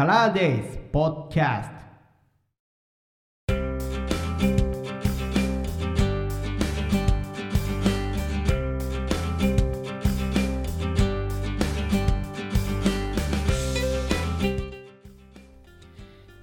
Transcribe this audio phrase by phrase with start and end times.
[0.00, 1.74] カラーデイズポッキャスト。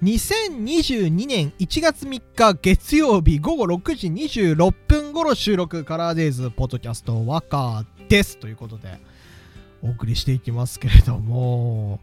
[0.04, 8.38] 2022年1月3日月曜日午後6時26分頃収録カラーデイズポッドキャストワカです。
[8.38, 9.00] ということで
[9.82, 12.00] お送りしていきますけれども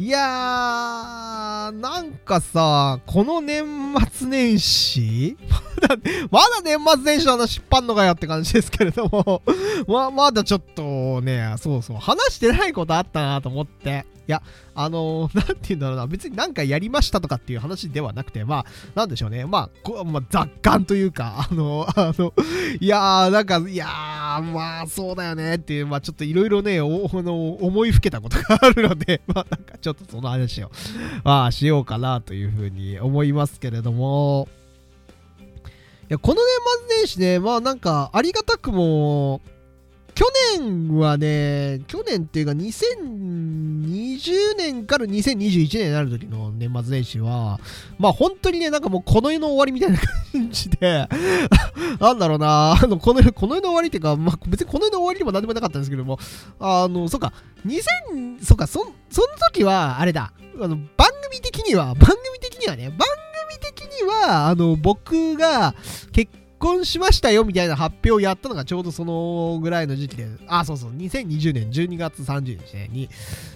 [0.00, 3.64] いやーなんかさこの年
[4.12, 5.36] 末年始？
[5.82, 5.96] まだ
[6.30, 9.42] まだ年末年始の話引っ張んのかよって感じですけれども。
[9.88, 14.06] ままだちょっとねそうそう話してないことあったなと思って。
[14.28, 14.42] いや、
[14.74, 22.34] あのー、 なんて言うんだろうな、別になんかやりましたとかっていう話ではなくて、まあ、なんでしょうね、まあ、こまあ、雑感というか、あのー、あの、
[22.78, 30.70] いやー、なんか、いやー、まあ、そうだよねっていう、まあ、ちょっといろいろね、おの思いふけたことがあるので、 まあ、なんかちょっとその話を、
[31.24, 34.48] まあ、しようかなというふうに思いますけれども、
[36.10, 36.42] いや、この年
[36.88, 39.40] 末年始ね、まあ、なんか、ありがたくも、
[40.18, 40.24] 去
[40.58, 47.60] 年はね、去年っていうか2020年から2021年になる時の年末年始は、
[48.00, 49.98] まあ本当にね、なんかもうこの世の終わりみたいな
[50.32, 51.06] 感じで
[52.00, 56.18] なんだろうな、あの、この世、この世の終わりっていうか、まあ別にこの世の終わりでも何でもなかったんですけども、
[56.58, 57.32] あの、そっか、
[57.64, 63.06] 2000、そっか、そ、その時は、あれだ、あの、番組的には、番組的にはね、番組
[63.60, 65.76] 的には、あの、僕が
[66.10, 73.08] 結婚しましたよみたいな発表をやったのがちょうどそのぐらいの時期で、あ、そうそう、2020年12月30日に、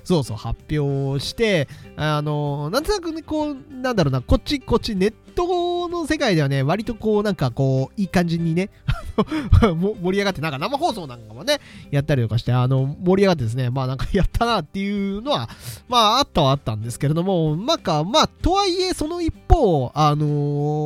[0.05, 8.71] そうそう、発表して、あの、なんとなくね、こう、なんだろうな、こっち、こっち、ネットの世界ではね、割とこう、なんかこう、いい感じにね、
[9.61, 15.49] 盛り上がって、なんか生放送なんかもね、やったりとかして、あの、盛り上がってですね、まあなんかやったなっていうのは、
[15.89, 20.27] まああったはあったんですけれども、まあか、まあ、とはいえ、その一方、あの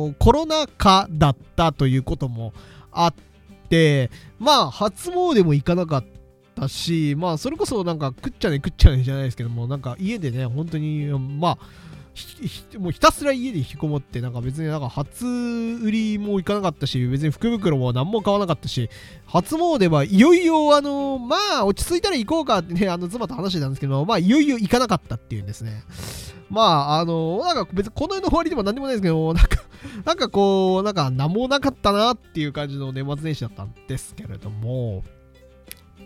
[0.09, 2.53] ー、コロナ禍だったということも
[2.91, 3.13] あっ
[3.69, 4.09] て、
[4.39, 6.05] まあ、初詣も行かなかっ
[6.55, 11.57] たし、まあ、それこそなんか、食っちゃね食っちゃねじゃないですけども、なんか家でね、本当に、まあ、
[12.79, 18.89] もうひたすら家で引きこもって、なんか別になんか初売りも行かなかったし、別に福袋も何も買わなかったし、
[19.25, 25.83] 初詣はいよいよ、あの、まあ、落ち着いたら行こうかってね、あの、妻と話してたんですけど、まあ、いよいよ行かなかったっていうんですね。
[26.49, 29.57] まあ、あの、なんか別にこの世の終わりでも何でもないですけど、なんか、
[30.05, 35.03] なんかこう、なんか何もなかったなっていう感じの年末年始だったんですけれども、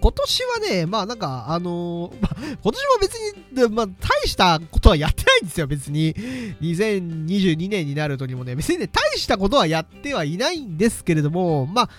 [0.02, 6.16] 今年はね、まあなんか、あのー、 まあ、今年も別に、まあ大したことはやってないんですよ、別に。
[6.62, 11.90] 2022年になるとにもね、別にね、大したことはやってはいないんですけれども、まあ、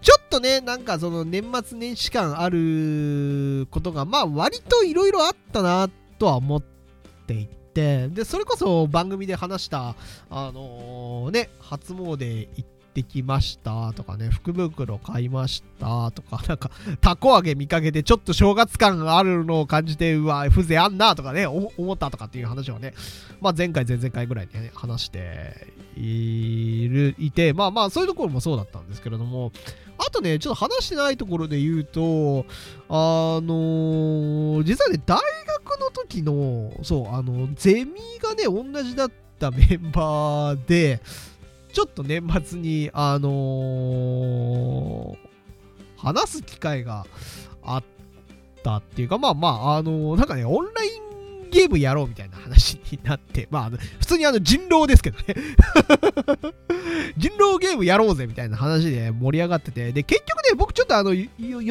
[0.00, 6.62] ちょっとね、なんかその年末年始感あることが、まあ割といろいろあったなとは思っ
[7.26, 9.96] ていて、で、それこそ番組で話した、
[10.30, 22.94] あのー、ね、初詣行ってきましたとかね、福袋買いましたとか、なんか、たこ揚げ見かけてちょっと正月感があるのを感じて、うわ、風情あんなとかね、思ったとかっていう話をね、
[23.40, 25.66] まあ前回、前々回ぐらいにね、話して
[25.96, 29.52] いる、いて、まあまあそういうところもそうだったんですけれども、
[29.98, 32.46] あとね、ちょっと話してないところで言うと、
[32.88, 41.00] あのー、実はね、大学の時の、そう、あの、ゼミがね、同じだったメンバーで、
[41.74, 45.16] ちょっと年末に、あのー、
[45.96, 47.04] 話す機会が
[47.64, 47.84] あっ
[48.62, 50.93] たっていうか、まあまあ、あのー、なんかね、オンライン
[51.54, 53.70] ゲームやろうみたいな話になって、まあ、
[54.00, 55.34] 普通にあの人狼ですけどね。
[57.16, 61.28] 人狼ゲームやろうぜみたいな話で盛り上がってて、で、結局ね、僕ちょっとあの、予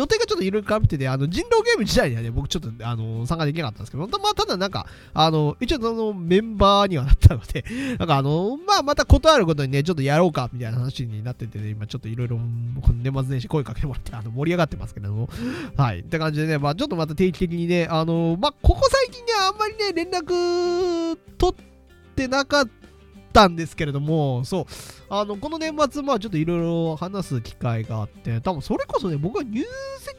[0.08, 7.66] 定がちょっといろいろかぶってて、あの、人狼ゲーム自体にはね、僕ちょっとあの、参加できなかったんですけど、まあ、ただなんか、あの、一応そのメンバーにはなったので、
[8.00, 12.40] なんかあの、まあ、また断ることにね、ちょっとやろうかみたいな話になってて、ね、今ちょっといろいろ、
[13.04, 15.30] 年末年始声かけてもらって、あの、盛り上がってますけども、
[15.76, 16.00] はい。
[16.00, 21.66] って感じでね、まあ、ちょっとまた定期的にね、あの、まあ、ここ最近ね、んまりね、連絡取っ
[22.16, 22.68] てなかっ
[23.32, 24.66] たんですけれども、そう、
[25.10, 29.64] あの、この年末、まあちょっといろいろ話す機会があって、多分それこそね、僕が入
[30.00, 30.18] 籍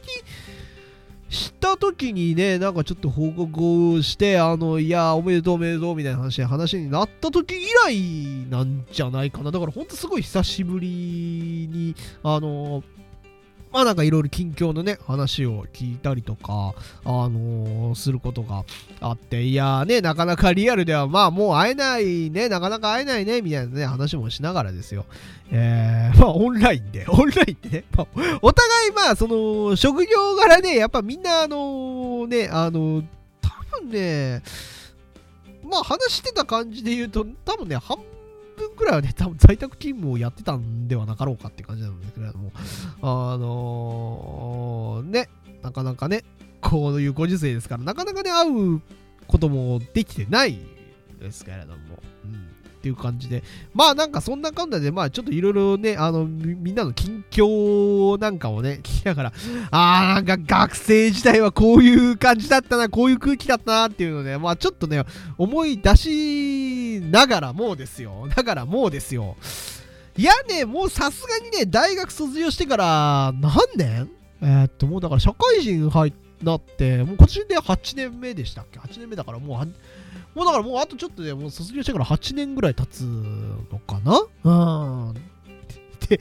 [1.29, 9.51] した時にね、なんかちょっと報告をして、あの、いや、おめでとうおめでとうみたいな話で話になった時以来なんじゃないかな。
[9.51, 12.83] だからほんとすごい久しぶりに、あの、
[13.75, 16.73] まあなんかいろいろ近況のね、話を聞いたりとか、
[17.03, 18.63] あのー、することが
[19.01, 25.03] あって、いやーね、なかなかリアルでは、まあもう会えないね、なかなか会えないね、みたいなね、話もしながらですよ。
[25.51, 28.07] えー、 まあオンラインで、 オンラインでね、まあ、
[28.41, 33.03] お互いまあその、職業柄ね、やっぱみんなあの、ね、あの、
[33.41, 34.41] 多分ね、
[35.69, 37.97] まあ話してた感じで言うと、多分ね、半
[38.55, 42.51] 分くらいはね、多分在宅勤務をやってたんではなかろうかって感じなんですけれども、
[43.01, 45.29] あのー、ね、
[45.61, 46.23] なかなかね、
[46.61, 48.81] こういうご時世ですから、なかなかね、会う
[49.27, 50.59] こともできてない
[51.19, 51.75] ですけれども、
[52.23, 52.55] うん。
[52.75, 53.41] っていう感じで、
[53.73, 59.33] まあなんかそんなかんだで、まあちょっといろいろね、あのみ、んなの近況なんかをね、聞きながら、
[59.71, 65.03] あーなんか学生時代はこういう感じだったな、こういう空気だったなっていうので、まあちょっとね、
[65.39, 66.74] 思い出し
[67.05, 68.27] ながらもうですよ。
[68.35, 69.35] だからもうですよ。
[70.17, 74.09] いやね、もうさすがにね、大学卒業してから何年
[74.41, 79.65] えー、っと、もうだから社会人入なって、もう今年で8年目でしたっけ ?8 年目だからもう
[80.35, 84.19] もうだからもうあとちょっとでもう卒業してから8年ぐらい経つのかな？
[84.43, 85.13] うん。
[86.07, 86.19] で、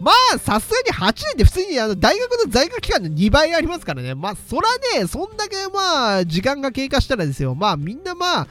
[0.00, 4.14] まあ、さすがに8年って普通にあの大学の在学期間の2倍ありますからね。
[4.14, 4.68] まあ、そら
[5.00, 7.54] ね、そんだけまあ、時間が経過したらですよ。
[7.54, 8.48] まあ、みんなまあ、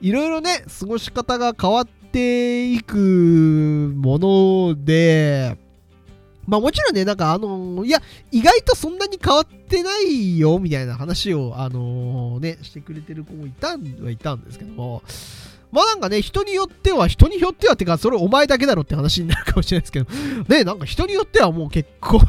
[0.00, 5.56] いろいろね、過ごし方が変わっていくもので、
[6.46, 8.02] まあもちろんね、なんかあのー、いや、
[8.32, 15.02] 意外とそんなに変わってないよ、みたいな話を、あのー、ね、してくれてる子もいたんはいたんですけども、
[15.70, 22.20] まあなんかね、人によっては、人によってはってか、それお前だけだろって話になるかもしれないですけど、ね、なんか人によってはもう結婚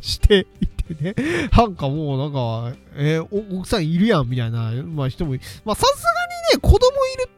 [0.00, 6.17] していてね、なんかもうなんか、えー、奥さんいるやんみたいな、まあ人も、まあさすが
[6.54, 7.30] ね、子供いる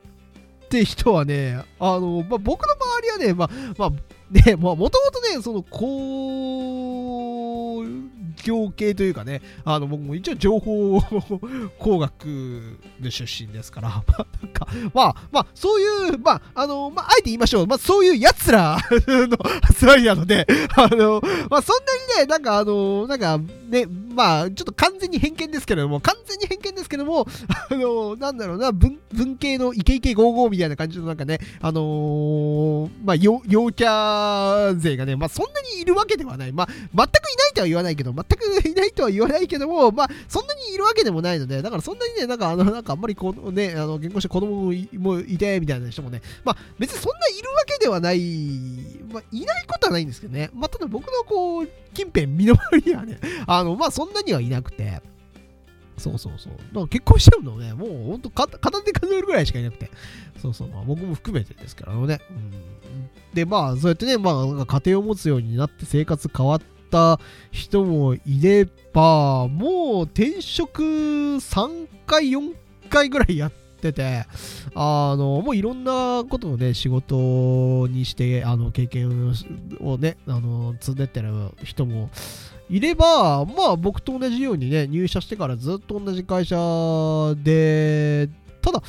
[0.64, 3.92] って人はね、あの、まあ僕の周りはね、まあ、まあ、
[4.30, 5.80] で、もともとね、その、こ
[7.80, 7.84] う
[8.44, 11.00] 業系というかね、あの、僕も一応情報
[11.78, 19.38] 工学で出身ですから、まあ、なんか、まあ、まあ、そういう、まあ、あの、まあ、あえて言いましょう、まあ、そういう奴らの
[19.78, 20.46] 集まりなので、
[20.76, 23.38] あの、まあ、そんなにね、なんか、あの、なんか、
[23.68, 27.26] ね、まあ、ちょっと完全に偏見ですけれども、完全に偏見ですけども、
[27.70, 33.40] あの、なんだろうな、文、文系のイケイケゴーゴーみたいな感じのなんかね、あのー、まあ、陽
[33.72, 36.52] キャ勢がね、まあ、そんなにいるわけではない。
[36.52, 38.29] まあ、全くいないとは言わないけど、全く
[38.68, 48.18] いないとは言わないけども、まあ、そんなにいるわけでもないので、だからそんなにね、なんか、あの、なんかあんまりこう、ね、あの、言語して子供もいて、みたいな人もね、まあ、別にそんないるわけではない、
[49.12, 55.02] まあ、いないことはないんですけどね、まあ、ただ僕のこう、近辺、身の回りにはね、 あの、まあ、そんなにはいなくて、
[55.96, 56.52] そうそうそう。
[56.52, 59.90] だから結婚しちゃうのね、もうほんと片手数えるぐらいしかいなくて。
[60.40, 62.20] そうそう、まあ僕も含めてですからね。
[62.30, 67.20] うん、で、まあそうやってね、まあ家庭を持つようになって生活変わってた
[67.50, 72.54] 人もいれば、もう転職3回、4
[72.88, 74.26] 回ぐらいやってて、
[74.74, 79.32] あの、もういろんなことをね、仕事にして、あの、経験
[79.80, 81.32] をね、あの、積んでってる
[81.62, 82.10] 人も、
[82.70, 86.56] いれば、まあ僕と同じようにね、入社してからずっと同じ会社
[87.42, 88.28] で、
[88.62, 88.80] ただ、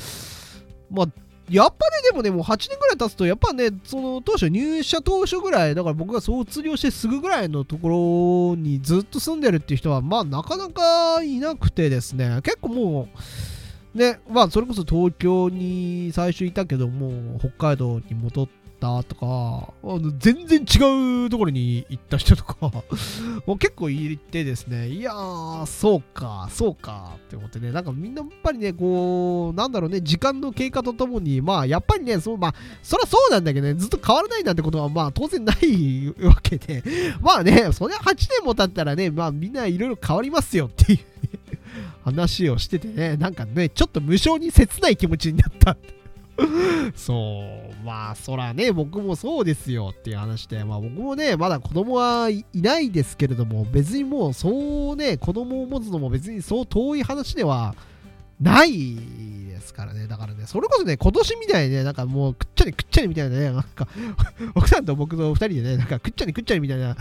[0.88, 1.06] まあ、
[1.52, 13.08] やっぱね、でもね、もう8年ぐらい経つと、やっぱね、その当初、入社当初ぐらい、だから僕が卒業してすぐぐらいのところにずっと住んでるっていう人は、まあなかなかいなくてですね、結構も
[13.94, 19.72] う、ね、まあそれこそ東京に最初いたけども、北海道に戻って、ったとか、
[20.18, 22.56] 全然違うところに行った人とか
[23.46, 36.82] もう結構いてですね、いやー、そうか、そうかって思ってね、なんかみんなやっぱりね、こう、なんだろうね、時間の経過とともに、まあやっぱりね、そう、まあ、そりゃそうなんだけどね、ずっと変わらないなんてことは、まあ当然ないわけで、
[37.22, 40.98] まあね、そりゃ8年も経ったらね、まあみんないろいろ変わりますよっていう
[42.04, 45.76] 話をしててね、なんかね、ちょっと無性に切ない気持ちになった
[46.96, 47.44] そ
[47.82, 57.74] う、まあ、そらね、僕もそうですよっていう話で、まあ僕もね、まだ子供はいないですけれども、別にもうそうね、子供を持つのも別にそう遠い話では
[58.40, 58.96] ない
[59.48, 60.06] ですからね。
[60.06, 63.86] だからね、それこそね、今年みたいにね、なんかもうくっちゃりくっちゃりみたいなね、なんか、
[64.54, 66.96] 奥さんと僕と二人でね、なんかくっちゃりくっちゃりみたいな、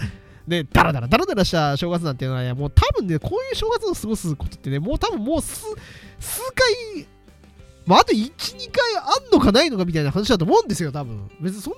[0.48, 5.66] で、ダラダラダラダラした正月なんていうのはね、もう多分ね、こういう正月を過ごすことってね、もう多分もう数、
[6.20, 6.42] 数
[6.96, 7.08] 回
[7.86, 11.30] まあ、あと1、2回あんのかないのかみたいな話だと思うんですよ、多分。
[11.40, 11.74] 別にそん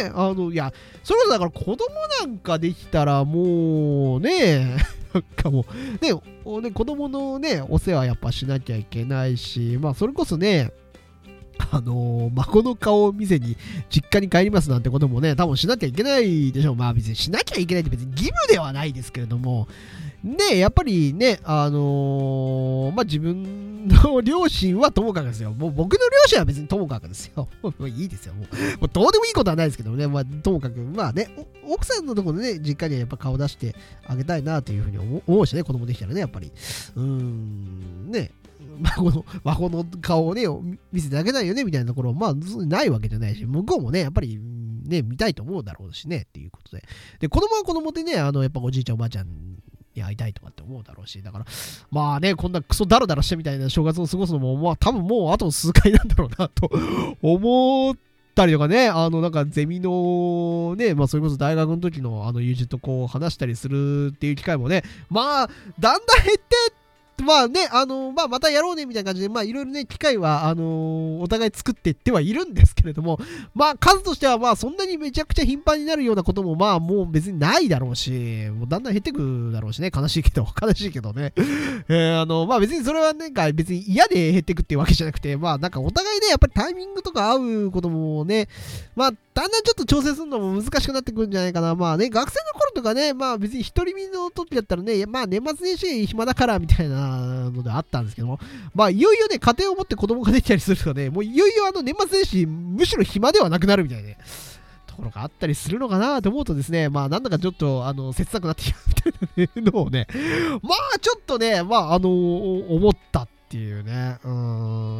[0.00, 1.76] なね、あの、いや、それこそだから子供
[2.20, 4.76] なんかできたらもうね、
[5.14, 10.72] なんかもう、ね、ね子供のね、お世話やっぱしなきゃいけないし、まあ、それこそね、
[11.70, 13.56] あのー、孫の顔を見せに
[13.88, 16.76] 実家に帰りますなんてこともね、多分しなきゃいけないでしょう。
[16.76, 19.68] まあ別にしなきゃいけないって別に義務ではないですけれども、
[20.24, 25.52] で、やっぱりね、あのー、まあ、自分の両親はともかくですよ。
[25.52, 27.46] もう僕の両親は別にともかくですよ。
[27.62, 28.32] もういいですよ。
[28.32, 30.06] もうもうどうでもいいことはないですけどね。
[30.06, 31.28] まあ、ともかく、まあね、
[31.68, 33.76] 奥さんのところでね、実家にはやっぱ顔出して
[34.06, 36.50] あげたいなというふうに思うしね、子供できたらね、やっぱり。
[36.96, 38.30] うーん、ね。
[38.96, 40.46] 孫の、孫の顔をね、
[40.90, 44.40] 見せてあげないよね、みたいなところ、まあ、ないわけじゃないし、向こうもね、やっぱり、
[44.86, 46.82] ね、見たいと思うだろうしね、っていうことで。
[47.20, 49.26] で、子供は子供でね、あの、やっぱおじいちゃん、おばあちゃん
[49.94, 51.46] に会いたいとかって思うだろうし、だから、
[51.90, 56.70] まあね、こんなクソダラダラしてみたいな正月を過ごすのも、まあ多分もうあと数回なんだろうな、と
[57.22, 57.96] 思っ
[58.34, 66.83] たりとかね、 あの、なんかゼミのね、まあそれこそ大学の時のあの友人とこう話したりするっていう機会もね、まあ、だんだん減って
[67.22, 73.18] まあね、あのー、まあ、またやろうねみたいな感じで、まあ、いろいろね、機会は、あのー、お互い作っていってはいるんですけれども、
[73.54, 78.10] まあ、数としては、まあ、そんなにめちゃくちゃ頻繁になるようなことも、まあ、もう別にないだろうし、
[78.50, 81.32] もうだんだん減ってくだろうしね、悲しいけど、 悲しいけどね。
[81.88, 88.48] えー、あの、まあ、別にそれはなんか、別に嫌で減ってくっていうわけじゃなくて、まあ、なんかお互いね、やっぱりタイミングとか合うこともね、
[88.96, 91.74] まあ、だんだんちょっと調整するのも難しくなってくるんじゃないかな。
[91.74, 98.38] まあね、学生の頃とかね、まあ別に一人身の時だったらね、まあ年末年始暇だからみたいなのであったんですけども、
[98.74, 104.14] まあいよいよね、家庭を持って子供ができたりするとね、もういよいよあの年末年始、むしろ暇ではなくなるみたいな。
[104.86, 110.06] ところがあったりするのかなと思うとですね、まあなんだかちょっとあの切なくなってきたみたいなのをね、
[110.62, 114.28] まあちょっとね、まああの思ったっていうね、う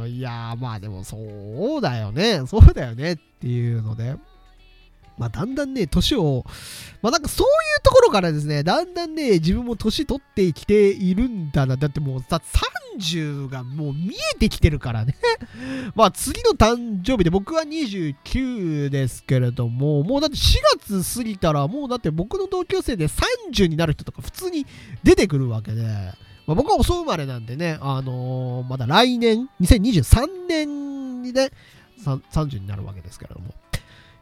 [0.04, 4.16] ん、いやまあでもそうだよね、そうだよねっていうので、
[5.16, 6.44] まあ、だんだんね、年を、
[7.00, 11.76] まあ、なんかそういうところからですね、だんだんね、自分も年取ってきているんだな。
[11.76, 12.40] だってもうさ、
[12.98, 15.14] 30がもう見えてきてるからね。
[15.94, 20.56] まあ、次の誕生日で僕は29ですけれども、もうだって4
[21.02, 24.66] 月過ぎたら、もうだって僕の同級生で30になる人とか普通に
[25.04, 25.84] 出てくるわけで、
[26.46, 31.50] まあ、僕は遅生まれなんでね、あのー、まだ来年、2023年にね、
[32.04, 33.54] 30になるわけですけれども。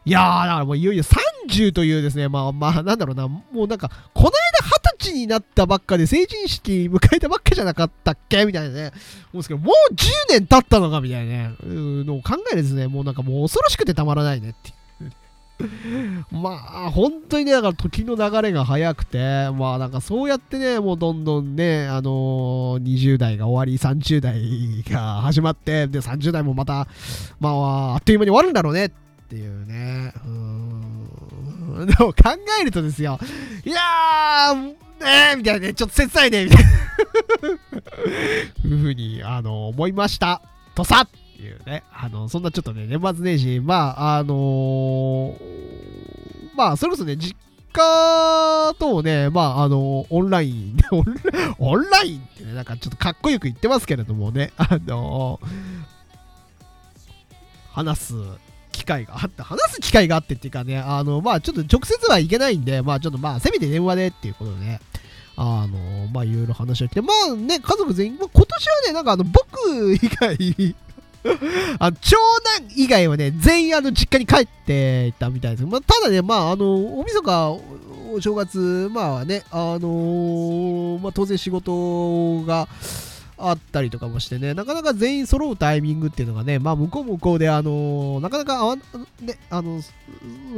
[0.05, 1.05] いやー、だからもういよいよ
[1.49, 4.33] 30というですね、まあまあ、なんだろうな、もうなんか、この間
[4.67, 8.45] 20歳になったばっかで成人式迎えたばっかじゃなかったっけ？
[8.45, 8.93] みたいなね、思
[9.35, 11.01] うんですけど、もう10年経ったのか？
[11.01, 14.75] みたいなね、のを考えるですね、もうなんかもう恐ろしくてたまらないねっていう。
[16.31, 26.89] まあ、本当にね、だから時の流れが早くて、まあなんかそうやってね、もうどんどんね、あのー、20代が終わり、30代が始まって、で、30代もまた、
[27.39, 28.91] まあ、あっという間に終わるんだろうねっ
[29.29, 30.13] ていうね。
[30.25, 31.87] うん。
[31.87, 32.15] でも考
[32.61, 33.19] えるとですよ。
[33.65, 36.65] いやー、えー、みたいなね、ちょっと切ないね、みたい
[38.65, 40.43] なふうに、あの、思いました。
[40.75, 41.83] とさっていうね。
[41.93, 47.37] あの、そんなちょっとね、年末年始、まあ、あのー、まあ、それこそね、実
[47.73, 50.77] 家とね、まあ、あの、オンライン、
[51.59, 55.41] オンラインってね、なんかちょっとかっこよく言ってますけれどもね、あの
[57.73, 58.15] 話す
[58.71, 64.81] 機会があって、話す機会があってっていうかね、あの、まあちょっと直接はいけないんで、まあちょっとまあせめて電話でっていうことでね、
[65.37, 70.77] あの、まあいろいろ話をして、まあね、家族全員、まあ、今年はね、なんかあの、僕以外
[71.79, 72.17] あ長
[72.59, 75.67] 男以外はね、全員あの実家に帰っていたみたいです。
[75.67, 82.69] まあ、ただね、まあ、あの、おみそか、お正月、まあね、あのー、まあ当然仕事が、
[83.51, 88.83] あったりとかもしてね、なかなか全員揃うタイミングっていうのがね、まあ向こう向こうで、あのー、なかなかあわ、ね、
[89.51, 89.83] あの、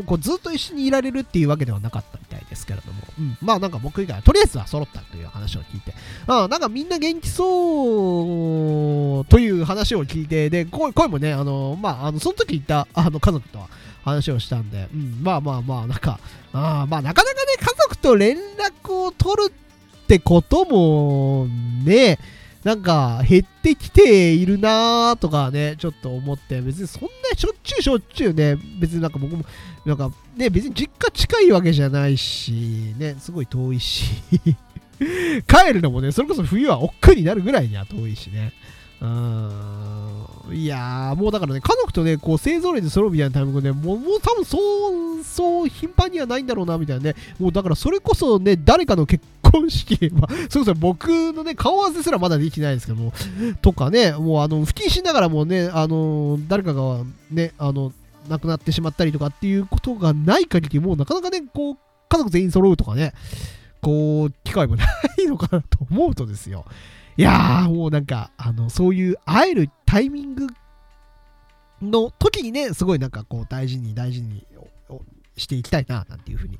[0.07, 5.95] こうずっと一緒にいられるっていうわけではなかったみたいですけれども、うん、まあなんか僕以外とりあえずは揃ったという話を聞いて、
[6.27, 13.69] あなんかみんな元気そうという話を聞いて、で、声もね、あのー、まあ、あの、その時言ったあの家族とは、
[14.05, 16.21] 話をしたんで、うん、まあまあまあ、なんか、
[16.53, 21.47] あまあなかなかね、家族と連絡を取るってことも
[21.85, 22.19] ね、
[22.65, 29.45] なんか減ってきているなーとかね、ちょっと思って、別にそんなしょっちゅうしょっちゅうね、別になんか僕も、
[29.85, 34.07] なんかね、別に実家近いわけじゃないし、ね、すごい遠いし
[35.47, 38.55] 帰るのもね、それこそ冬は億劫になるぐらいには遠いしね。
[39.05, 40.57] うん。
[40.57, 44.59] いやー、もうだからね、家族とね、こう、勢ぞろいで揃うみたいなタイミングで、もう、もう多分そ
[45.21, 47.15] う、そう頻繁にはないんだろうな、みたいなね。
[47.39, 53.13] もうだからそれこそね、誰かの結婚式、 まあ、それこそ僕のね、顔合わせすらまだできてないですけども、
[53.63, 56.99] とかね、もうあの、不謹慎ながらもね、あの、誰かが
[57.31, 57.93] ね、あの、
[58.29, 61.77] 亡くなってしまったりとかっていうことがない限り、もうなかなかね、こう、
[62.09, 63.13] 家族全員揃うとかね、
[63.81, 64.85] こう、機会もな
[65.19, 66.65] いのかなと思うとですよ。
[67.17, 70.47] いやー、もうなんか、あの、そういう会えるタイミング
[71.81, 74.47] の時にね、すごいなんかこう、大事に大事に
[75.37, 76.59] していきたいな、なんていうふうに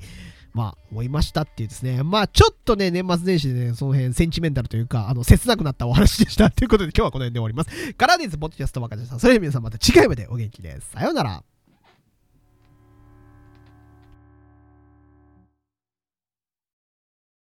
[0.55, 2.01] まあ、思いましたっていうですね。
[2.01, 6.49] まあ、ちょっとね、年末年始でね、その辺、センチメンタルというか、あの、切なくなったお話でした。
[6.49, 7.93] ということで、今日はこの辺で終わります。
[7.95, 9.19] カラーディーズポッドキャストバカでした。
[9.19, 10.91] それでは皆さんまた次回までお元気です。
[10.91, 11.54] さようなら。